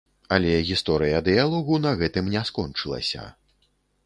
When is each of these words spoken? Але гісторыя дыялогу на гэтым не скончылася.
Але 0.35 0.53
гісторыя 0.69 1.19
дыялогу 1.27 1.79
на 1.85 1.93
гэтым 2.01 2.33
не 2.37 2.43
скончылася. 2.51 3.29